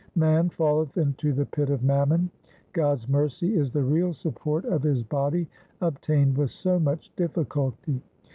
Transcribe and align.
Man 0.15 0.49
faileth 0.49 0.97
into 0.97 1.31
the 1.31 1.45
pit 1.45 1.69
of 1.69 1.83
mammon; 1.83 2.31
God's 2.73 3.07
mercy 3.07 3.55
is 3.55 3.69
the 3.69 3.83
real 3.83 4.13
support 4.13 4.65
of 4.65 4.81
his 4.81 5.03
body 5.03 5.47
obtained 5.79 6.35
with 6.39 6.49
so 6.49 6.79
much 6.79 7.15
difficulty. 7.15 8.01